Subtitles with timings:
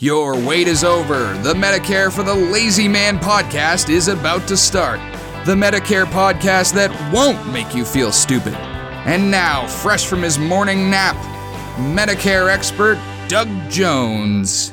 [0.00, 1.32] Your wait is over.
[1.42, 5.00] The Medicare for the Lazy Man podcast is about to start.
[5.44, 8.54] The Medicare podcast that won't make you feel stupid.
[8.54, 11.16] And now, fresh from his morning nap,
[11.78, 12.96] Medicare expert
[13.26, 14.72] Doug Jones.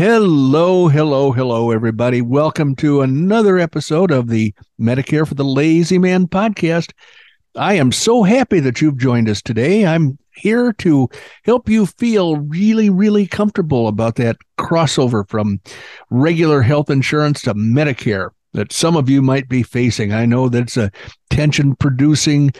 [0.00, 2.22] Hello, hello, hello, everybody.
[2.22, 6.92] Welcome to another episode of the Medicare for the Lazy Man podcast.
[7.54, 9.84] I am so happy that you've joined us today.
[9.84, 11.10] I'm here to
[11.44, 15.60] help you feel really, really comfortable about that crossover from
[16.08, 20.14] regular health insurance to Medicare that some of you might be facing.
[20.14, 20.90] I know that's a
[21.28, 22.52] tension producing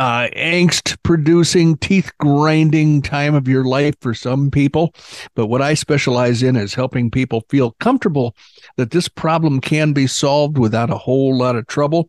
[0.00, 4.94] uh, angst producing, teeth grinding time of your life for some people.
[5.34, 8.34] But what I specialize in is helping people feel comfortable
[8.76, 12.08] that this problem can be solved without a whole lot of trouble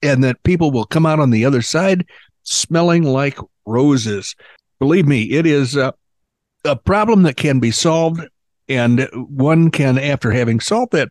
[0.00, 2.06] and that people will come out on the other side
[2.44, 4.36] smelling like roses.
[4.78, 5.92] Believe me, it is a,
[6.64, 8.20] a problem that can be solved.
[8.68, 11.08] And one can, after having solved that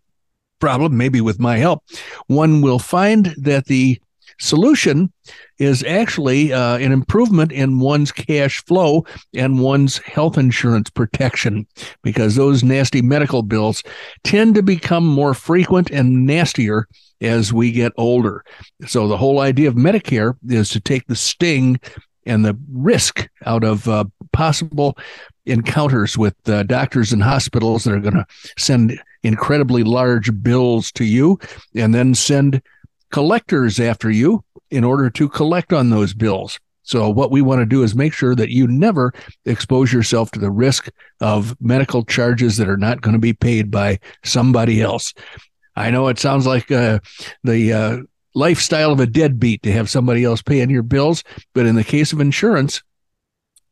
[0.59, 1.83] problem, maybe with my help,
[2.27, 3.99] one will find that the
[4.37, 5.11] solution
[5.57, 11.67] is actually uh, an improvement in one's cash flow and one's health insurance protection
[12.01, 13.83] because those nasty medical bills
[14.23, 16.87] tend to become more frequent and nastier
[17.21, 18.43] as we get older.
[18.87, 21.79] So the whole idea of Medicare is to take the sting
[22.25, 24.97] and the risk out of uh, possible
[25.45, 28.25] encounters with uh, doctors and hospitals that are going to
[28.57, 31.39] send incredibly large bills to you
[31.75, 32.61] and then send
[33.11, 36.59] collectors after you in order to collect on those bills.
[36.83, 39.13] So, what we want to do is make sure that you never
[39.45, 40.89] expose yourself to the risk
[41.21, 45.13] of medical charges that are not going to be paid by somebody else.
[45.75, 46.99] I know it sounds like uh,
[47.43, 47.97] the uh,
[48.33, 52.11] lifestyle of a deadbeat to have somebody else paying your bills, but in the case
[52.11, 52.81] of insurance,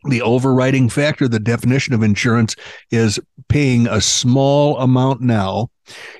[0.10, 2.56] the overriding factor, the definition of insurance
[2.92, 5.70] is paying a small amount now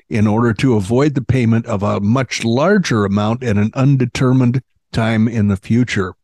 [0.08, 4.62] in order to avoid the payment of a much larger amount at an undetermined
[4.92, 6.14] time in the future.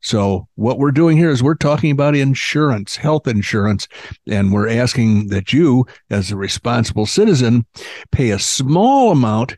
[0.00, 3.86] So, what we're doing here is we're talking about insurance, health insurance,
[4.26, 7.66] and we're asking that you, as a responsible citizen,
[8.10, 9.56] pay a small amount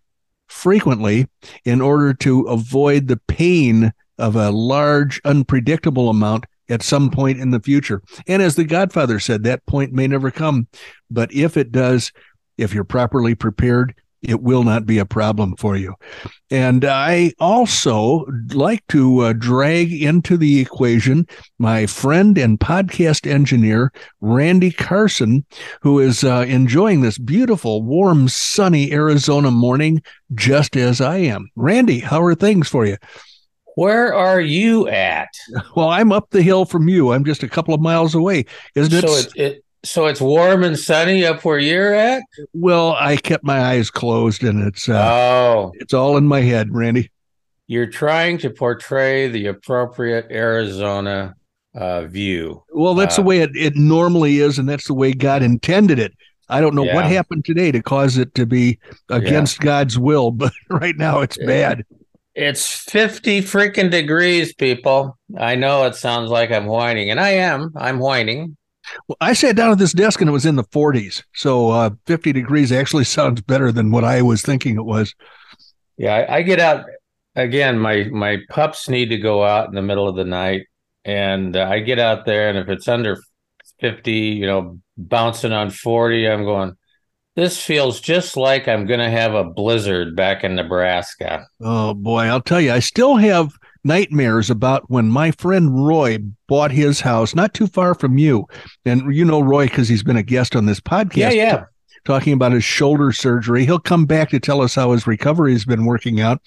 [0.49, 1.29] frequently
[1.65, 7.51] in order to avoid the pain of a large, unpredictable amount at some point in
[7.51, 8.03] the future.
[8.27, 10.69] And as the Godfather said, that point may never come.
[11.11, 12.13] But if it does,
[12.57, 15.95] if you're properly prepared, it will not be a problem for you.
[16.51, 21.27] And I also like to uh, drag into the equation
[21.59, 25.47] my friend and podcast engineer, Randy Carson,
[25.81, 30.03] who is uh, enjoying this beautiful, warm, sunny Arizona morning
[30.35, 31.51] just as I am.
[31.57, 32.99] Randy, how are things for you?
[33.77, 35.29] Where are you at?
[35.77, 37.13] Well, I'm up the hill from you.
[37.13, 38.45] I'm just a couple of miles away.
[38.75, 39.09] Isn't it?
[39.09, 42.23] So it, it so it's warm and sunny up where you're at.
[42.53, 46.75] Well, I kept my eyes closed, and it's uh, oh, it's all in my head,
[46.75, 47.11] Randy.
[47.67, 51.35] You're trying to portray the appropriate Arizona
[51.75, 52.65] uh, view.
[52.73, 55.99] Well, that's uh, the way it, it normally is, and that's the way God intended
[55.99, 56.13] it.
[56.49, 56.97] I don't know yeah.
[56.97, 58.79] what happened today to cause it to be
[59.09, 59.65] against yeah.
[59.65, 61.85] God's will, but right now it's bad.
[62.41, 65.19] It's 50 freaking degrees, people.
[65.37, 67.71] I know it sounds like I'm whining, and I am.
[67.77, 68.57] I'm whining.
[69.07, 71.23] Well, I sat down at this desk and it was in the 40s.
[71.35, 75.15] So uh, 50 degrees actually sounds better than what I was thinking it was.
[75.99, 76.87] Yeah, I, I, get out
[77.37, 77.79] again.
[77.79, 80.67] My my pups need to go out in the middle of the night,
[81.05, 83.19] and uh, I get out there, and if it's under
[83.81, 86.75] 50, you know, bouncing on 40, I'm going.
[87.37, 91.47] This feels just like I'm going to have a blizzard back in Nebraska.
[91.61, 93.53] Oh boy, I'll tell you, I still have
[93.85, 96.19] nightmares about when my friend Roy
[96.49, 98.47] bought his house not too far from you.
[98.85, 101.17] And you know Roy because he's been a guest on this podcast.
[101.17, 101.57] Yeah, yeah.
[101.59, 101.65] T-
[102.05, 103.65] talking about his shoulder surgery.
[103.65, 106.41] He'll come back to tell us how his recovery has been working out.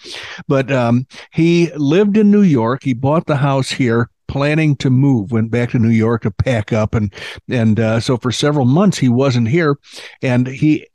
[0.47, 2.83] But um, he lived in New York.
[2.83, 6.73] He bought the house here planning to move, went back to New York to pack
[6.73, 7.13] up, and
[7.47, 9.77] and uh, so for several months he wasn't here,
[10.23, 10.87] and he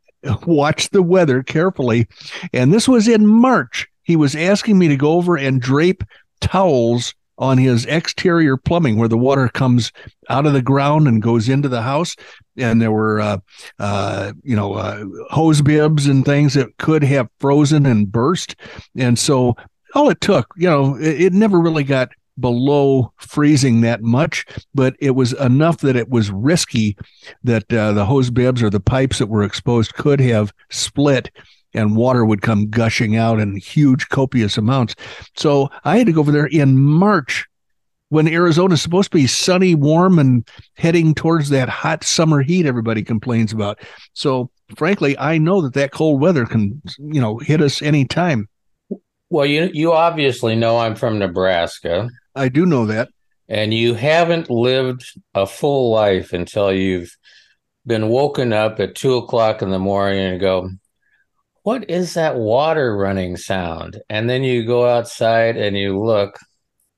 [0.44, 2.08] watched the weather carefully,
[2.52, 3.86] and this was in March.
[4.02, 6.02] He was asking me to go over and drape
[6.40, 9.92] towels on his exterior plumbing where the water comes
[10.28, 12.16] out of the ground and goes into the house.
[12.56, 13.38] And there were uh,
[13.78, 18.56] uh, you know uh, hose bibs and things that could have frozen and burst.
[18.96, 19.54] And so
[19.94, 22.08] all it took you know it, it never really got
[22.40, 24.44] below freezing that much
[24.74, 26.96] but it was enough that it was risky
[27.42, 31.30] that uh, the hose bibs or the pipes that were exposed could have split
[31.74, 34.94] and water would come gushing out in huge copious amounts
[35.36, 37.46] so i had to go over there in march
[38.10, 43.02] when Arizona's supposed to be sunny, warm, and heading towards that hot summer heat everybody
[43.02, 43.78] complains about.
[44.14, 48.48] So, frankly, I know that that cold weather can, you know, hit us anytime.
[49.30, 52.08] Well, you you obviously know I'm from Nebraska.
[52.34, 53.08] I do know that.
[53.48, 55.04] And you haven't lived
[55.34, 57.16] a full life until you've
[57.86, 60.70] been woken up at two o'clock in the morning and go,
[61.62, 64.00] What is that water running sound?
[64.08, 66.38] And then you go outside and you look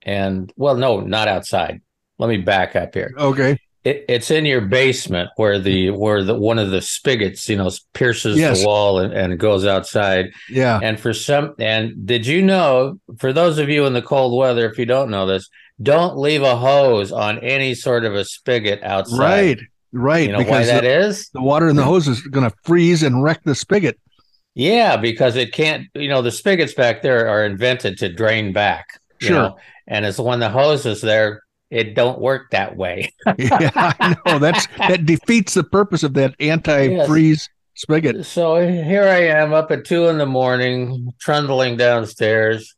[0.03, 1.81] and well, no, not outside.
[2.19, 3.13] Let me back up here.
[3.17, 3.57] Okay.
[3.83, 7.71] It, it's in your basement where the where the one of the spigots, you know,
[7.95, 8.61] pierces yes.
[8.61, 10.33] the wall and, and goes outside.
[10.51, 10.79] Yeah.
[10.83, 14.69] And for some and did you know, for those of you in the cold weather,
[14.71, 15.49] if you don't know this,
[15.83, 19.19] don't leave a hose on any sort of a spigot outside.
[19.19, 19.61] Right.
[19.93, 20.27] Right.
[20.27, 21.31] You know because why that the, is?
[21.31, 23.99] The water in the hose is gonna freeze and wreck the spigot.
[24.55, 28.87] Yeah, because it can't, you know, the spigots back there are invented to drain back.
[29.21, 29.37] Sure.
[29.37, 29.57] Know?
[29.91, 33.13] and as when the hose is there, it don't work that way.
[33.39, 37.83] yeah, I know that's that defeats the purpose of that anti-freeze yes.
[37.83, 38.27] spigot.
[38.27, 42.75] So here I am up at two in the morning, trundling downstairs,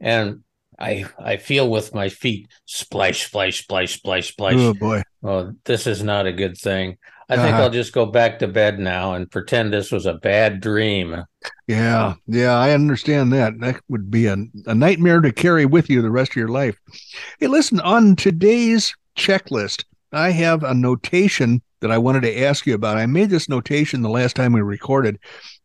[0.00, 0.42] and
[0.78, 4.54] I I feel with my feet splash, splash, splash, splash, splash.
[4.56, 5.02] Oh boy!
[5.22, 6.98] Oh, this is not a good thing.
[7.28, 7.62] I think uh-huh.
[7.64, 11.24] I'll just go back to bed now and pretend this was a bad dream.
[11.66, 13.58] Yeah, yeah, I understand that.
[13.58, 14.36] That would be a,
[14.66, 16.78] a nightmare to carry with you the rest of your life.
[17.40, 22.74] Hey, listen, on today's checklist, I have a notation that I wanted to ask you
[22.74, 22.96] about.
[22.96, 25.18] I made this notation the last time we recorded,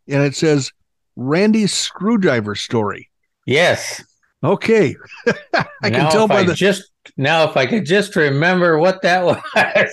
[0.08, 0.72] and it says
[1.16, 3.10] Randy's screwdriver story.
[3.46, 4.04] Yes.
[4.44, 4.96] Okay.
[5.54, 9.02] I now can tell by I the just now if I could just remember what
[9.02, 9.42] that was.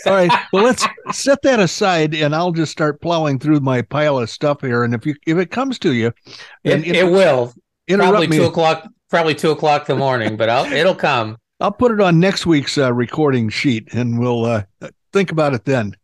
[0.06, 0.30] All right.
[0.52, 4.60] Well, let's set that aside and I'll just start plowing through my pile of stuff
[4.60, 4.84] here.
[4.84, 6.12] And if you if it comes to you,
[6.64, 7.52] it, it, it will.
[7.88, 11.36] Probably two o'clock probably two o'clock in the morning, but I'll it'll come.
[11.60, 14.62] I'll put it on next week's uh, recording sheet and we'll uh,
[15.12, 15.96] think about it then.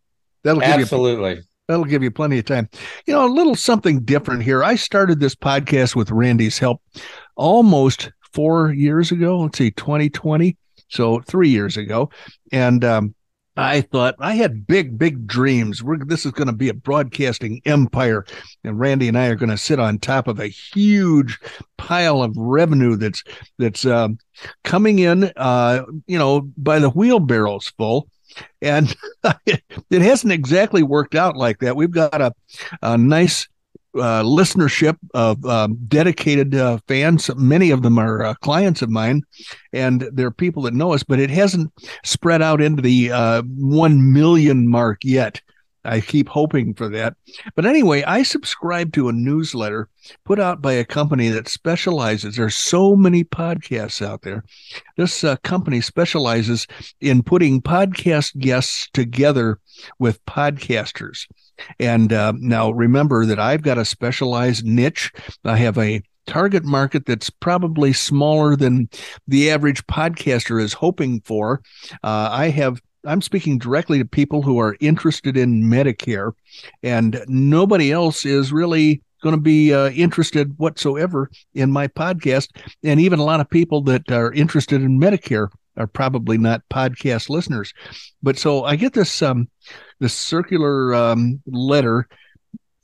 [0.42, 1.34] That'll give absolutely.
[1.36, 2.68] You, that'll give you plenty of time.
[3.06, 4.64] You know, a little something different here.
[4.64, 6.82] I started this podcast with Randy's help
[7.36, 9.40] almost four years ago.
[9.40, 10.56] Let's see, 2020.
[10.94, 12.10] So three years ago.
[12.52, 13.14] And um,
[13.56, 15.82] I thought I had big, big dreams.
[15.82, 18.24] We're, this is going to be a broadcasting empire,
[18.64, 21.38] and Randy and I are going to sit on top of a huge
[21.76, 23.22] pile of revenue that's
[23.58, 24.18] that's um,
[24.64, 28.08] coming in, uh, you know, by the wheelbarrows full.
[28.60, 28.94] And
[29.46, 31.76] it hasn't exactly worked out like that.
[31.76, 32.32] We've got a,
[32.82, 33.46] a nice
[33.96, 37.30] uh, listenership of um, dedicated uh, fans.
[37.36, 39.22] Many of them are uh, clients of mine,
[39.72, 41.02] and they're people that know us.
[41.02, 41.72] But it hasn't
[42.04, 45.40] spread out into the uh, one million mark yet.
[45.84, 47.14] I keep hoping for that.
[47.54, 49.88] But anyway, I subscribe to a newsletter
[50.24, 52.36] put out by a company that specializes.
[52.36, 54.44] There's so many podcasts out there.
[54.96, 56.66] This uh, company specializes
[57.00, 59.58] in putting podcast guests together
[59.98, 61.26] with podcasters.
[61.78, 65.12] And uh, now remember that I've got a specialized niche.
[65.44, 68.88] I have a target market that's probably smaller than
[69.28, 71.62] the average podcaster is hoping for.
[72.02, 76.32] Uh, I have I'm speaking directly to people who are interested in Medicare,
[76.82, 82.48] and nobody else is really going to be uh, interested whatsoever in my podcast.
[82.82, 87.28] And even a lot of people that are interested in Medicare are probably not podcast
[87.28, 87.72] listeners.
[88.22, 89.48] But so I get this um
[90.00, 92.08] this circular um, letter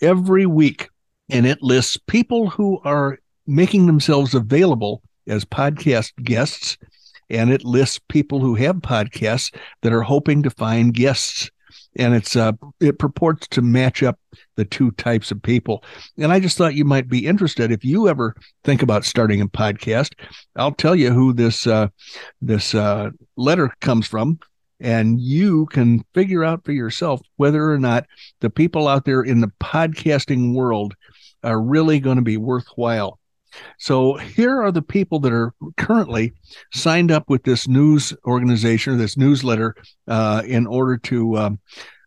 [0.00, 0.88] every week,
[1.28, 6.78] and it lists people who are making themselves available as podcast guests,
[7.30, 11.50] and it lists people who have podcasts that are hoping to find guests.
[11.96, 14.18] And it's uh it purports to match up
[14.56, 15.84] the two types of people.
[16.18, 17.72] And i just thought you might be interested.
[17.72, 18.34] If you ever
[18.64, 20.12] think about starting a podcast
[20.56, 21.88] i'll tell you who this uh
[22.40, 24.38] this uh letter comes from.
[24.82, 28.06] And you can figure out for yourself whether or not
[28.40, 30.94] the people out there in the podcasting world
[31.42, 33.19] are really going to be worthwhile
[33.78, 36.32] So here are the people that are currently
[36.72, 39.74] signed up with this news organization or this newsletter
[40.08, 41.58] uh, in order to um,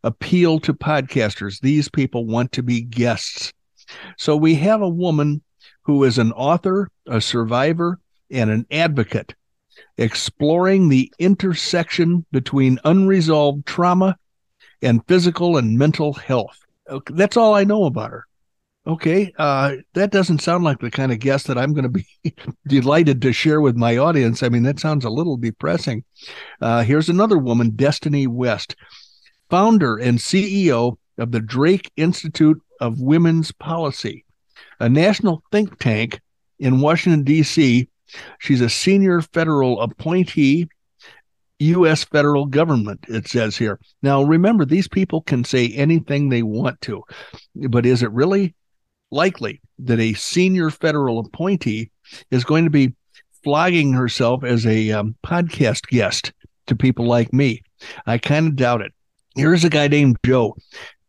[0.03, 1.59] appeal to podcasters.
[1.59, 3.53] These people want to be guests.
[4.17, 5.41] So we have a woman
[5.83, 8.00] who is an author, a survivor,
[8.31, 9.35] and an advocate
[9.97, 14.17] exploring the intersection between unresolved trauma
[14.81, 16.59] and physical and mental health.
[17.07, 18.27] That's all I know about her.
[18.85, 22.05] Okay, uh, that doesn't sound like the kind of guest that I'm going to be
[22.67, 24.43] delighted to share with my audience.
[24.43, 26.03] I mean, that sounds a little depressing.
[26.59, 28.75] Uh, here's another woman, Destiny West,
[29.49, 34.25] founder and CEO of the Drake Institute of Women's Policy,
[34.81, 36.19] a national think tank
[36.59, 37.87] in Washington, D.C.
[38.39, 40.67] She's a senior federal appointee
[41.59, 42.03] U.S.
[42.03, 43.79] federal government, it says here.
[44.01, 47.03] Now, remember, these people can say anything they want to,
[47.55, 48.53] but is it really
[49.13, 51.91] likely that a senior federal appointee
[52.32, 52.93] is going to be
[53.43, 56.34] flogging herself as a um, podcast guest
[56.67, 57.62] to people like me.
[58.05, 58.93] I kind of doubt it.
[59.36, 60.55] Here's a guy named Joe.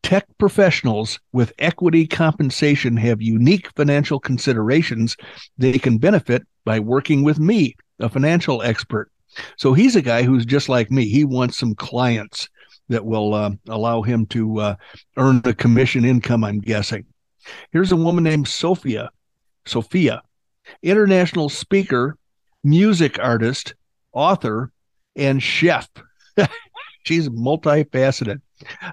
[0.03, 5.17] Tech professionals with equity compensation have unique financial considerations
[5.57, 9.11] they can benefit by working with me, a financial expert.
[9.57, 11.09] So he's a guy who's just like me.
[11.09, 12.49] He wants some clients
[12.89, 14.75] that will uh, allow him to uh,
[15.17, 17.07] earn the commission income, I'm guessing.
[17.73, 19.11] Here's a woman named Sophia,
[19.67, 20.23] Sophia,
[20.83, 22.17] international speaker,
[22.63, 23.75] music artist,
[24.13, 24.73] author,
[25.17, 25.89] and chef.
[27.05, 28.41] she's multifaceted.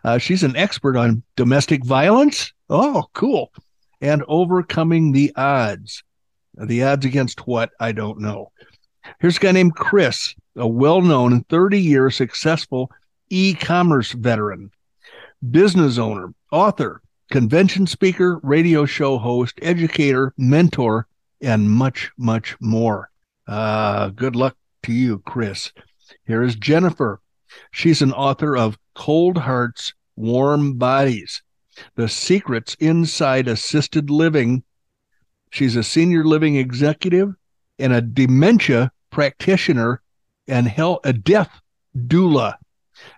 [0.03, 2.53] Uh, she's an expert on domestic violence.
[2.69, 3.51] Oh, cool.
[4.01, 6.03] And overcoming the odds.
[6.55, 7.71] The odds against what?
[7.79, 8.51] I don't know.
[9.19, 12.91] Here's a guy named Chris, a well known 30 year successful
[13.29, 14.71] e commerce veteran,
[15.49, 21.07] business owner, author, convention speaker, radio show host, educator, mentor,
[21.41, 23.09] and much, much more.
[23.47, 25.71] Uh, good luck to you, Chris.
[26.27, 27.21] Here is Jennifer.
[27.71, 31.41] She's an author of Cold Hearts, Warm Bodies
[31.95, 34.63] The Secrets Inside Assisted Living.
[35.49, 37.33] She's a senior living executive
[37.79, 40.01] and a dementia practitioner
[40.47, 41.61] and hell, a death
[41.95, 42.55] doula.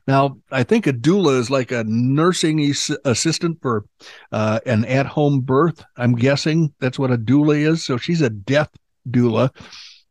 [0.08, 2.74] Now, I think a doula is like a nursing
[3.06, 3.86] assistant for
[4.32, 5.84] uh, an at home birth.
[5.98, 7.84] I'm guessing that's what a doula is.
[7.84, 8.70] So she's a death
[9.10, 9.50] doula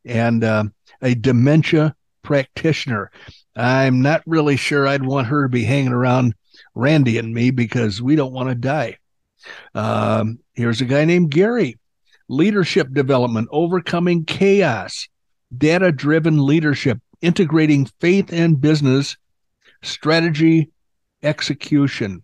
[0.05, 0.65] and uh,
[1.01, 3.11] a dementia practitioner.
[3.55, 6.33] I'm not really sure I'd want her to be hanging around
[6.75, 8.97] Randy and me because we don't want to die.
[9.75, 11.77] Um, here's a guy named Gary
[12.29, 15.07] leadership development, overcoming chaos,
[15.55, 19.17] data driven leadership, integrating faith and business
[19.83, 20.71] strategy,
[21.21, 22.23] execution.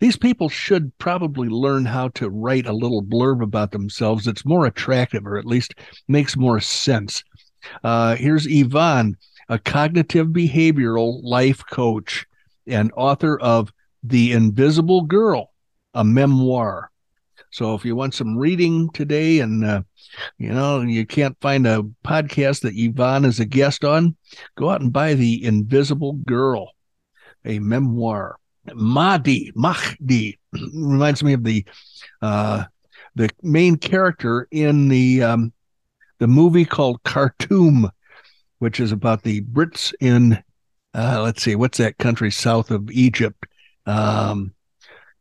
[0.00, 4.64] These people should probably learn how to write a little blurb about themselves that's more
[4.66, 5.74] attractive or at least
[6.08, 7.22] makes more sense.
[7.84, 9.16] Uh, here's Yvonne,
[9.48, 12.26] a cognitive behavioral life coach
[12.66, 15.52] and author of The Invisible Girl,
[15.92, 16.90] a memoir.
[17.50, 19.82] So if you want some reading today and uh,
[20.38, 24.16] you know you can't find a podcast that Yvonne is a guest on,
[24.56, 26.72] go out and buy The Invisible Girl
[27.44, 28.36] a memoir.
[28.74, 31.64] Mahdi, Mahdi reminds me of the
[32.22, 32.64] uh,
[33.14, 35.52] the main character in the um,
[36.18, 37.90] the movie called Khartoum,
[38.58, 40.42] which is about the Brits in
[40.94, 43.46] uh, let's see, what's that country south of Egypt?
[43.86, 44.54] Um,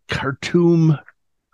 [0.07, 0.97] Khartoum,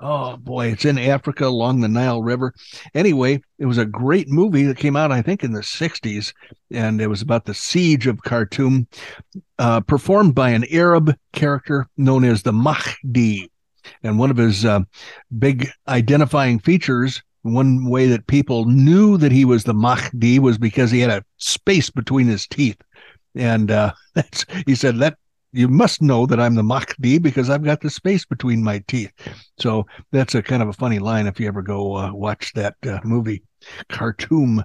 [0.08, 2.54] Oh boy, it's in Africa along the Nile River.
[2.94, 6.32] Anyway, it was a great movie that came out, I think, in the 60s,
[6.70, 8.88] and it was about the siege of Khartoum,
[9.58, 13.50] uh, performed by an Arab character known as the Mahdi.
[14.04, 14.82] And one of his uh,
[15.40, 20.92] big identifying features, one way that people knew that he was the Mahdi was because
[20.92, 22.78] he had a space between his teeth.
[23.34, 23.94] And uh,
[24.68, 25.18] he said that
[25.56, 29.12] you must know that I'm the Mahdi because I've got the space between my teeth.
[29.58, 32.76] So that's a kind of a funny line if you ever go uh, watch that
[32.86, 33.42] uh, movie,
[33.90, 34.64] Khartoum.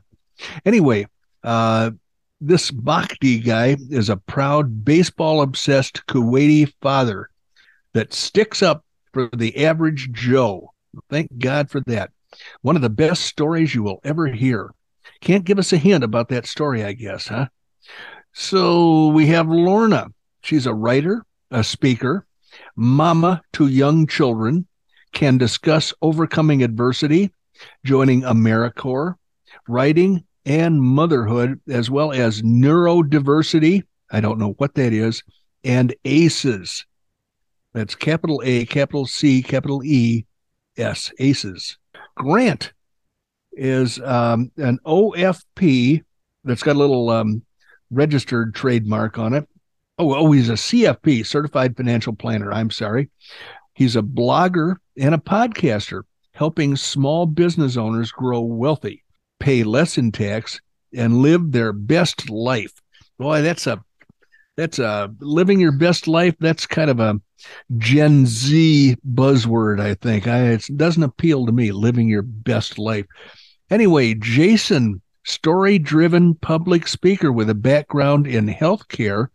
[0.64, 1.06] Anyway,
[1.44, 1.92] uh,
[2.40, 7.30] this Mahdi guy is a proud baseball obsessed Kuwaiti father
[7.92, 10.72] that sticks up for the average Joe.
[11.08, 12.10] Thank God for that.
[12.62, 14.72] One of the best stories you will ever hear.
[15.20, 17.46] Can't give us a hint about that story, I guess, huh?
[18.32, 20.08] So we have Lorna
[20.42, 22.26] She's a writer, a speaker,
[22.76, 24.66] mama to young children,
[25.12, 27.32] can discuss overcoming adversity,
[27.84, 29.16] joining AmeriCorps,
[29.68, 33.82] writing and motherhood, as well as neurodiversity.
[34.10, 35.22] I don't know what that is,
[35.64, 36.86] and ACEs.
[37.72, 40.24] That's capital A, capital C, capital E,
[40.76, 41.78] S, ACEs.
[42.16, 42.72] Grant
[43.52, 46.02] is um, an OFP
[46.44, 47.42] that's got a little um,
[47.90, 49.48] registered trademark on it.
[50.00, 52.50] Oh, oh, he's a CFP, Certified Financial Planner.
[52.50, 53.10] I'm sorry.
[53.74, 59.04] He's a blogger and a podcaster, helping small business owners grow wealthy,
[59.40, 60.58] pay less in tax,
[60.94, 62.72] and live their best life.
[63.18, 63.84] Boy, that's a
[64.56, 66.34] that's a living your best life.
[66.40, 67.20] That's kind of a
[67.76, 70.26] Gen Z buzzword, I think.
[70.26, 73.04] I, it doesn't appeal to me, living your best life.
[73.68, 79.28] Anyway, Jason, story driven public speaker with a background in healthcare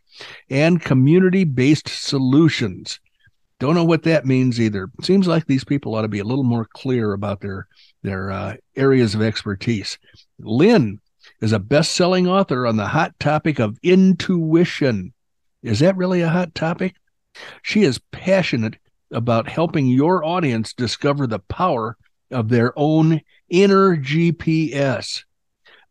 [0.50, 3.00] and community based solutions.
[3.60, 4.90] Don't know what that means either.
[5.02, 7.68] Seems like these people ought to be a little more clear about their
[8.04, 9.98] their uh, areas of expertise.
[10.40, 11.00] Lynn
[11.42, 15.14] is a best-selling author on the hot topic of intuition.
[15.64, 16.96] Is that really a hot topic?
[17.64, 18.78] She is passionate
[19.12, 21.98] about helping your audience discover the power
[22.32, 25.24] of their own inner GPS.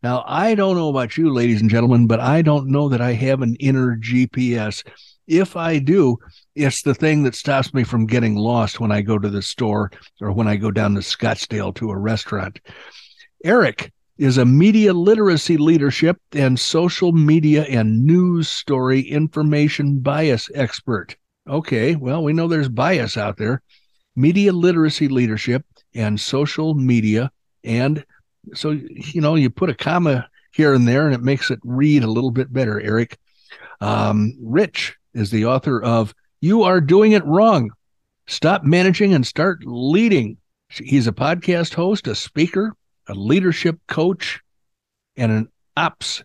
[0.05, 3.15] Now, I don't know about you, ladies and gentlemen, but I don't know that I
[3.15, 4.87] have an inner GPS.
[5.27, 6.19] If I do,
[6.55, 9.91] it's the thing that stops me from getting lost when I go to the store
[10.21, 12.61] or when I go down to Scottsdale to a restaurant.
[13.45, 21.17] Eric is a media literacy leadership and social media and news story information bias expert.
[21.49, 23.63] Okay, well, we know there's bias out there.
[24.17, 27.31] Media literacy leadership and social media.
[27.65, 28.05] And
[28.53, 32.05] so, you know, you put a comma here and there and it makes it read
[32.05, 33.19] a little bit better, Eric.
[33.81, 37.71] Um, Rich is the author of You Are Doing It Wrong.
[38.27, 40.37] Stop managing and start leading.
[40.69, 42.75] He's a podcast host, a speaker,
[43.09, 44.41] a leadership coach,
[45.17, 46.23] and an ops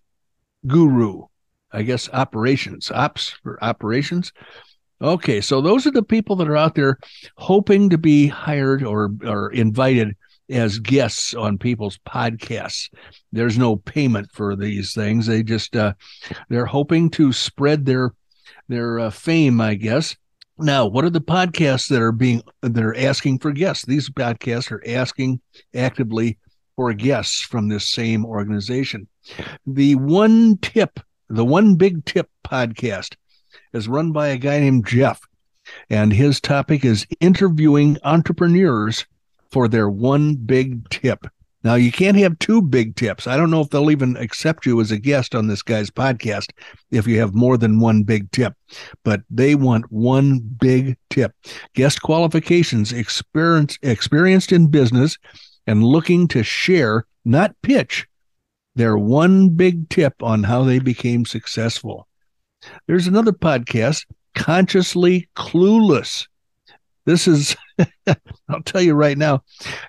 [0.66, 1.24] guru.
[1.72, 4.32] I guess operations, ops for operations.
[5.02, 6.98] Okay, so those are the people that are out there
[7.38, 10.16] hoping to be hired or or invited
[10.50, 12.90] as guests on people's podcasts.
[13.32, 15.26] There's no payment for these things.
[15.28, 15.94] They just uh,
[16.50, 18.14] they're hoping to spread their
[18.68, 20.16] their uh, fame, I guess.
[20.58, 23.86] Now, what are the podcasts that are being that are asking for guests?
[23.86, 25.40] These podcasts are asking
[25.74, 26.38] actively
[26.76, 29.08] for guests from this same organization.
[29.66, 33.16] The One Tip, the One Big Tip podcast
[33.74, 35.22] is run by a guy named Jeff,
[35.90, 39.06] and his topic is interviewing entrepreneurs
[39.52, 41.26] for their one big tip.
[41.64, 43.28] Now, you can't have two big tips.
[43.28, 46.52] I don't know if they'll even accept you as a guest on this guy's podcast
[46.90, 48.54] if you have more than one big tip,
[49.04, 51.34] but they want one big tip.
[51.76, 55.18] Guest qualifications experience, experienced in business
[55.68, 58.08] and looking to share, not pitch,
[58.76, 62.08] their one big tip on how they became successful.
[62.88, 66.28] There's another podcast, Consciously Clueless.
[67.10, 67.58] This is,
[68.50, 69.42] I'll tell you right now,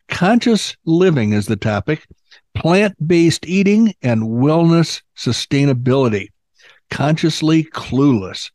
[0.08, 2.06] conscious living is the topic,
[2.54, 6.28] plant based eating and wellness sustainability.
[6.90, 8.50] Consciously Clueless.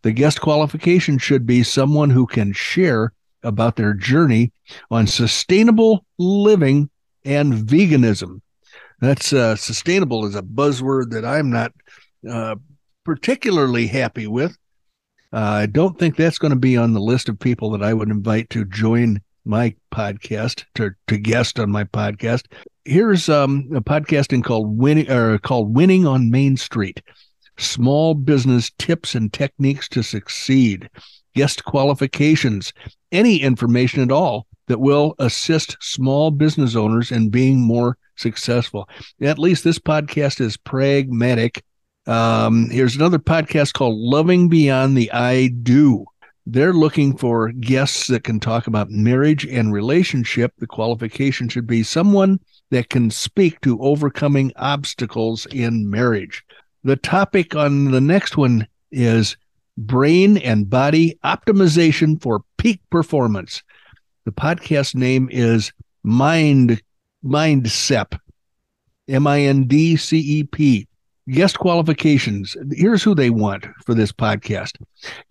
[0.00, 4.50] The guest qualification should be someone who can share about their journey
[4.90, 6.88] on sustainable living
[7.26, 8.40] and veganism.
[8.98, 11.74] That's uh, sustainable is a buzzword that I'm not
[12.26, 12.56] uh,
[13.04, 14.56] particularly happy with.
[15.32, 17.92] Uh, I don't think that's going to be on the list of people that I
[17.92, 22.44] would invite to join my podcast to to guest on my podcast.
[22.84, 27.02] Here's um, a podcasting called winning or called Winning on Main Street.
[27.58, 30.90] Small business tips and techniques to succeed
[31.34, 32.72] guest qualifications,
[33.12, 38.88] any information at all that will assist small business owners in being more successful.
[39.20, 41.62] At least this podcast is pragmatic.
[42.06, 46.06] Um, here's another podcast called Loving Beyond the I Do.
[46.46, 50.52] They're looking for guests that can talk about marriage and relationship.
[50.58, 52.38] The qualification should be someone
[52.70, 56.44] that can speak to overcoming obstacles in marriage.
[56.84, 59.36] The topic on the next one is
[59.76, 63.64] brain and body optimization for peak performance.
[64.24, 65.72] The podcast name is
[66.04, 66.80] Mind
[67.24, 68.16] Mindcep,
[69.08, 70.86] M I N D C E P.
[71.28, 72.56] Guest qualifications.
[72.70, 74.72] Here's who they want for this podcast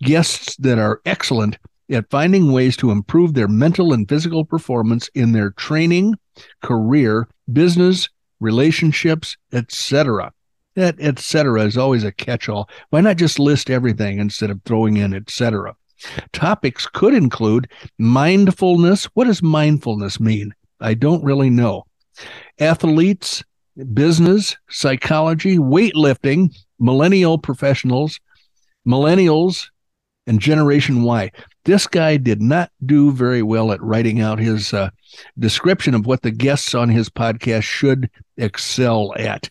[0.02, 1.58] guests that are excellent
[1.90, 6.14] at finding ways to improve their mental and physical performance in their training,
[6.62, 8.08] career, business,
[8.40, 10.32] relationships, etc.
[10.74, 11.64] That etc.
[11.64, 12.68] is always a catch-all.
[12.90, 15.74] Why not just list everything instead of throwing in etc.?
[16.32, 19.06] Topics could include mindfulness.
[19.14, 20.52] What does mindfulness mean?
[20.80, 21.84] I don't really know.
[22.58, 23.42] Athletes,
[23.94, 28.20] business, psychology, weightlifting, millennial professionals,
[28.86, 29.68] millennials,
[30.26, 31.30] and Generation Y.
[31.64, 34.90] this guy did not do very well at writing out his uh,
[35.38, 39.48] description of what the guests on his podcast should excel at.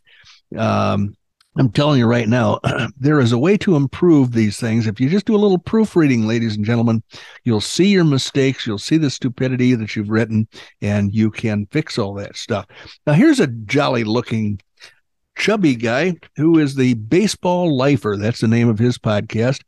[0.58, 1.16] Um,
[1.58, 2.60] I'm telling you right now,
[3.00, 4.88] there is a way to improve these things.
[4.88, 7.02] If you just do a little proofreading, ladies and gentlemen,
[7.44, 10.48] you'll see your mistakes, you'll see the stupidity that you've written,
[10.82, 12.66] and you can fix all that stuff.
[13.08, 14.60] Now, here's a jolly looking,
[15.38, 18.18] chubby guy who is the baseball lifer.
[18.18, 19.62] That's the name of his podcast.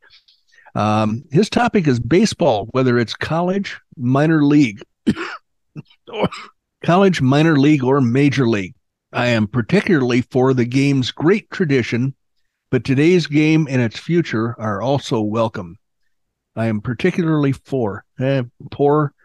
[0.76, 4.82] Um, his topic is baseball, whether it's college, minor league,
[6.86, 8.76] college, minor league, or major league.
[9.18, 12.14] I am particularly for the game's great tradition,
[12.70, 15.78] but today's game and its future are also welcome.
[16.56, 19.16] I am particularly for eh, poor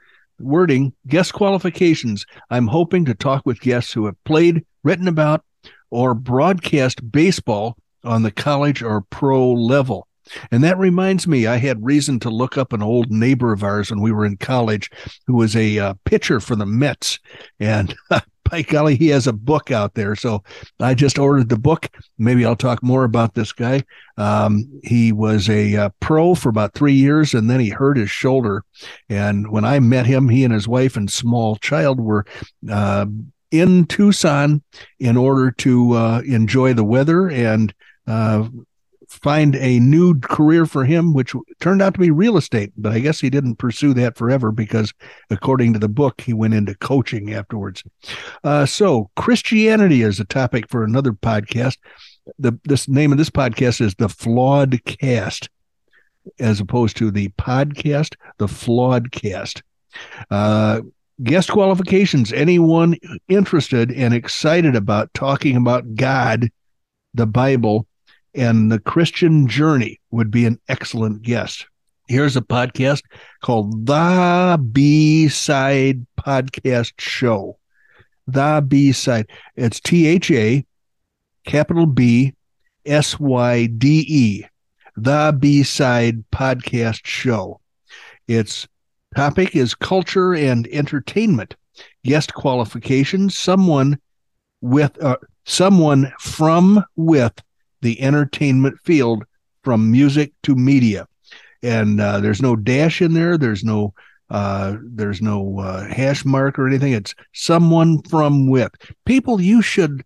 [0.40, 2.24] wording guest qualifications.
[2.48, 5.44] I'm hoping to talk with guests who have played, written about,
[5.90, 10.08] or broadcast baseball on the college or pro level.
[10.50, 13.90] And that reminds me, I had reason to look up an old neighbor of ours
[13.90, 14.88] when we were in college
[15.26, 17.18] who was a uh, pitcher for the Mets.
[17.60, 17.94] And
[18.50, 20.14] by golly, he has a book out there.
[20.14, 20.42] So
[20.80, 21.88] I just ordered the book.
[22.18, 23.84] Maybe I'll talk more about this guy.
[24.16, 28.10] Um, he was a uh, pro for about three years and then he hurt his
[28.10, 28.64] shoulder.
[29.08, 32.26] And when I met him, he and his wife and small child were.
[32.70, 33.06] Uh,
[33.50, 34.62] in Tucson,
[34.98, 37.74] in order to uh, enjoy the weather and
[38.06, 38.48] uh,
[39.12, 42.72] find a new career for him, which turned out to be real estate.
[42.76, 44.92] But I guess he didn't pursue that forever because,
[45.30, 47.84] according to the book, he went into coaching afterwards.
[48.42, 51.76] Uh, so, Christianity is a topic for another podcast.
[52.38, 55.50] The this name of this podcast is the Flawed Cast,
[56.38, 59.62] as opposed to the podcast, the Flawed Cast.
[60.30, 60.80] Uh,
[61.22, 62.96] guest qualifications anyone
[63.28, 66.48] interested and excited about talking about God,
[67.14, 67.86] the Bible,
[68.34, 71.66] and the Christian journey would be an excellent guest.
[72.08, 73.02] Here's a podcast
[73.42, 77.58] called The B Side Podcast Show.
[78.26, 79.28] The B Side.
[79.56, 80.64] It's T H A,
[81.44, 82.34] capital B,
[82.84, 84.44] S Y D E.
[84.96, 87.60] The B Side Podcast Show.
[88.28, 88.68] Its
[89.14, 91.56] topic is culture and entertainment.
[92.04, 93.98] Guest qualifications: someone
[94.60, 97.32] with uh, someone from with
[97.82, 99.24] the entertainment field
[99.62, 101.06] from music to media.
[101.62, 103.38] And uh, there's no dash in there.
[103.38, 103.94] There's no
[104.30, 106.94] uh, there's no uh, hash mark or anything.
[106.94, 108.72] It's someone from with
[109.04, 109.42] people.
[109.42, 110.02] You should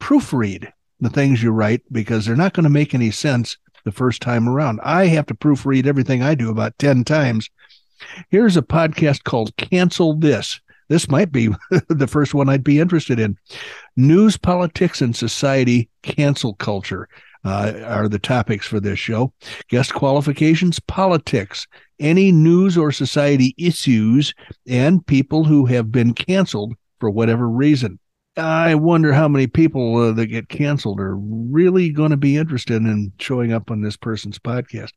[0.00, 4.20] proofread the things you write because they're not going to make any sense the first
[4.20, 4.80] time around.
[4.82, 7.48] I have to proofread everything I do about 10 times.
[8.28, 10.60] Here's a podcast called Cancel This.
[10.90, 11.48] This might be
[11.88, 13.38] the first one I'd be interested in.
[13.96, 17.08] News, politics, and society cancel culture
[17.44, 19.32] uh, are the topics for this show.
[19.68, 21.66] Guest qualifications, politics,
[22.00, 24.34] any news or society issues,
[24.66, 28.00] and people who have been canceled for whatever reason.
[28.36, 32.82] I wonder how many people uh, that get canceled are really going to be interested
[32.82, 34.92] in showing up on this person's podcast.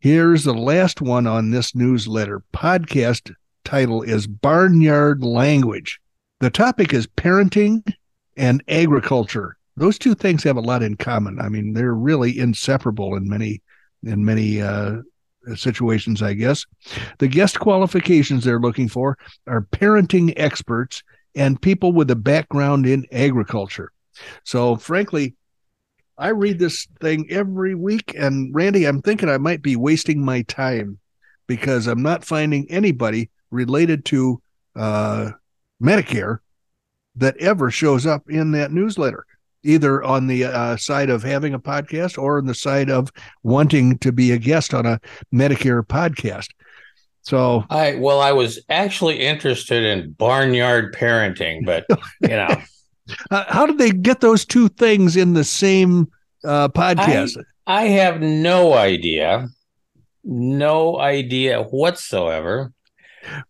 [0.00, 3.32] Here's the last one on this newsletter podcast
[3.64, 6.00] title is Barnyard Language.
[6.40, 7.82] The topic is parenting
[8.36, 9.56] and agriculture.
[9.76, 11.40] Those two things have a lot in common.
[11.40, 13.62] I mean, they're really inseparable in many
[14.02, 14.96] in many uh,
[15.54, 16.64] situations, I guess.
[17.18, 21.02] The guest qualifications they're looking for are parenting experts
[21.34, 23.92] and people with a background in agriculture.
[24.44, 25.34] So, frankly,
[26.18, 30.42] I read this thing every week, and Randy, I'm thinking I might be wasting my
[30.42, 30.98] time
[31.46, 34.40] because I'm not finding anybody related to
[34.76, 35.30] uh,
[35.82, 36.38] Medicare
[37.16, 39.26] that ever shows up in that newsletter,
[39.62, 43.10] either on the uh, side of having a podcast or on the side of
[43.42, 45.00] wanting to be a guest on a
[45.32, 46.48] Medicare podcast.
[47.22, 51.84] So I well, I was actually interested in barnyard parenting, but
[52.22, 52.56] you know,
[53.30, 56.08] how did they get those two things in the same
[56.44, 57.36] uh, podcast?
[57.66, 59.48] I, I have no idea,
[60.24, 62.72] no idea whatsoever.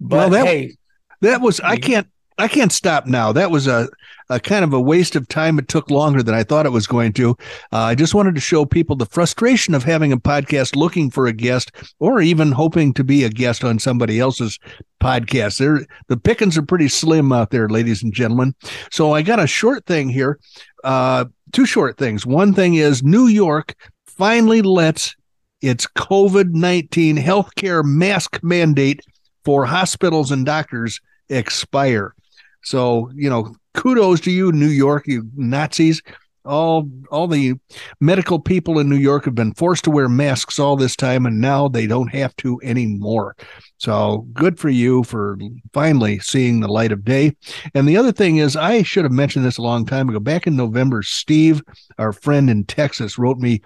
[0.00, 0.76] But well, that, hey,
[1.20, 2.06] that was I can't
[2.40, 3.32] I can't stop now.
[3.32, 3.86] That was a,
[4.30, 5.58] a kind of a waste of time.
[5.58, 7.36] It took longer than I thought it was going to.
[7.70, 11.26] Uh, I just wanted to show people the frustration of having a podcast looking for
[11.26, 14.58] a guest or even hoping to be a guest on somebody else's
[15.02, 15.58] podcast.
[15.58, 18.54] There, the pickings are pretty slim out there, ladies and gentlemen.
[18.90, 20.38] So I got a short thing here.
[20.82, 22.24] Uh, two short things.
[22.24, 23.74] One thing is New York
[24.06, 25.14] finally lets
[25.60, 29.02] its COVID 19 healthcare mask mandate
[29.44, 32.14] for hospitals and doctors expire.
[32.62, 36.02] So, you know, kudos to you, New York, you Nazis.
[36.44, 37.54] all all the
[38.00, 41.40] medical people in New York have been forced to wear masks all this time, and
[41.40, 43.36] now they don't have to anymore.
[43.78, 45.38] So good for you for
[45.72, 47.36] finally seeing the light of day.
[47.74, 50.18] And the other thing is, I should have mentioned this a long time ago.
[50.18, 51.62] Back in November, Steve,
[51.98, 53.60] our friend in Texas, wrote me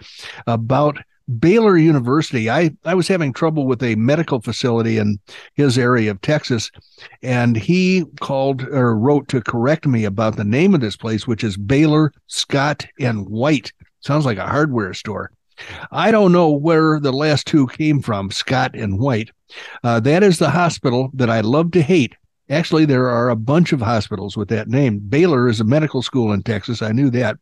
[0.46, 0.98] about
[1.38, 2.50] Baylor University.
[2.50, 5.18] I, I was having trouble with a medical facility in
[5.54, 6.70] his area of Texas,
[7.22, 11.44] and he called or wrote to correct me about the name of this place, which
[11.44, 13.72] is Baylor Scott and White.
[14.00, 15.30] Sounds like a hardware store.
[15.92, 19.30] I don't know where the last two came from, Scott and White.
[19.82, 22.16] Uh, that is the hospital that I love to hate.
[22.50, 24.98] Actually, there are a bunch of hospitals with that name.
[24.98, 26.82] Baylor is a medical school in Texas.
[26.82, 27.36] I knew that.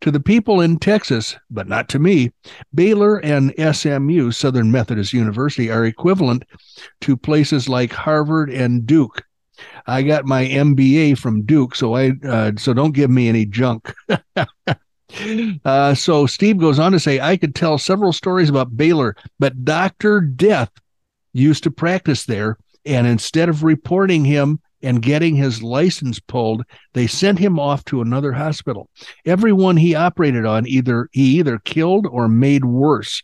[0.00, 2.30] To the people in Texas, but not to me,
[2.74, 6.44] Baylor and SMU, Southern Methodist University, are equivalent
[7.00, 9.22] to places like Harvard and Duke.
[9.86, 13.94] I got my MBA from Duke, so I uh, so don't give me any junk.
[15.64, 19.64] uh, so Steve goes on to say, I could tell several stories about Baylor, but
[19.64, 20.70] Doctor Death
[21.32, 27.06] used to practice there, and instead of reporting him and getting his license pulled, they
[27.06, 28.90] sent him off to another hospital.
[29.24, 33.22] Everyone he operated on either he either killed or made worse.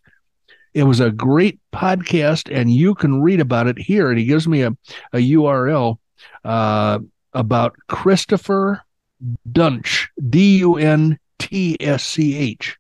[0.72, 4.08] It was a great podcast, and you can read about it here.
[4.08, 4.70] And he gives me a,
[5.12, 5.98] a URL
[6.44, 7.00] uh,
[7.32, 8.80] about Christopher
[9.50, 12.76] Duntsch, D U N T S C H.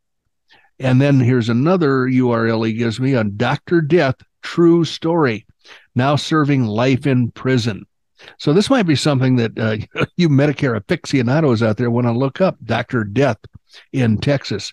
[0.78, 3.82] And then here's another URL he gives me on Dr.
[3.82, 5.44] Death, True Story,
[5.94, 7.86] now serving life in prison.
[8.38, 12.40] So this might be something that uh, you Medicare aficionados out there want to look
[12.40, 12.56] up.
[12.64, 13.38] Doctor Death
[13.92, 14.72] in Texas,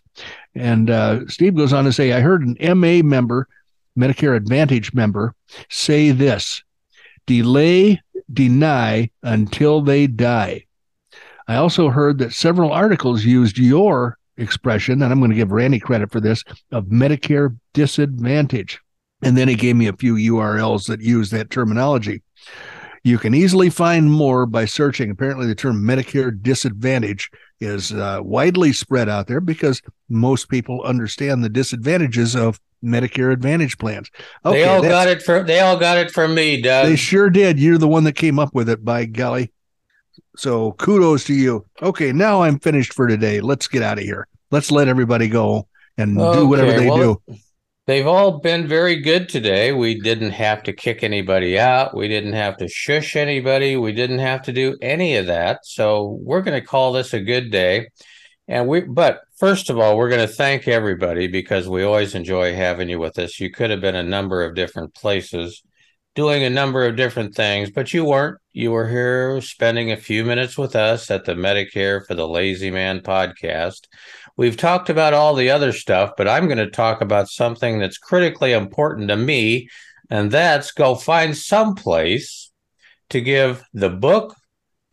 [0.56, 3.48] and uh, Steve goes on to say, I heard an MA member,
[3.98, 5.34] Medicare Advantage member,
[5.70, 6.64] say this:
[7.26, 10.66] delay, deny until they die.
[11.48, 15.80] I also heard that several articles used your expression, and I'm going to give Randy
[15.80, 18.82] credit for this, of Medicare disadvantage.
[19.22, 22.22] And then he gave me a few URLs that use that terminology.
[23.04, 25.10] You can easily find more by searching.
[25.10, 31.44] Apparently, the term Medicare disadvantage is uh, widely spread out there because most people understand
[31.44, 34.12] the disadvantages of Medicare Advantage plans.
[34.46, 36.86] Okay, they all got it from they all got it from me, Doug.
[36.86, 37.60] They sure did.
[37.60, 39.52] You're the one that came up with it, by golly.
[40.36, 41.66] So kudos to you.
[41.82, 43.42] Okay, now I'm finished for today.
[43.42, 44.28] Let's get out of here.
[44.52, 47.38] Let's let everybody go and okay, do whatever they well, do.
[47.88, 49.72] They've all been very good today.
[49.72, 51.96] We didn't have to kick anybody out.
[51.96, 53.78] We didn't have to shush anybody.
[53.78, 55.66] We didn't have to do any of that.
[55.66, 57.88] So we're going to call this a good day.
[58.50, 62.54] And we, but first of all, we're going to thank everybody because we always enjoy
[62.54, 63.40] having you with us.
[63.40, 65.64] You could have been a number of different places
[66.14, 68.40] doing a number of different things, but you weren't.
[68.52, 72.72] You were here spending a few minutes with us at the Medicare for the Lazy
[72.72, 73.82] Man podcast.
[74.38, 77.98] We've talked about all the other stuff, but I'm going to talk about something that's
[77.98, 79.68] critically important to me,
[80.12, 82.52] and that's go find some place
[83.10, 84.36] to give the book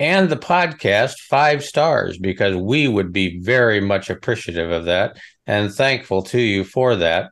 [0.00, 5.72] and the podcast five stars because we would be very much appreciative of that and
[5.72, 7.30] thankful to you for that.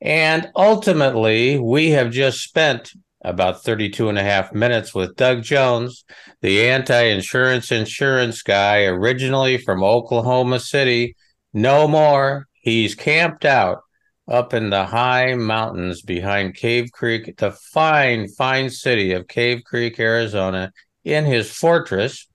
[0.00, 2.92] And ultimately, we have just spent
[3.24, 6.04] about 32 and a half minutes with Doug Jones,
[6.40, 11.14] the anti insurance insurance guy, originally from Oklahoma City,
[11.52, 12.48] no more.
[12.52, 13.82] He's camped out
[14.28, 19.98] up in the high mountains behind Cave Creek, the fine, fine city of Cave Creek,
[19.98, 20.72] Arizona,
[21.04, 22.28] in his fortress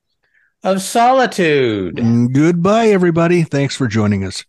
[0.63, 1.95] of solitude.
[1.95, 3.43] Mm, goodbye, everybody.
[3.43, 4.43] Thanks for joining us.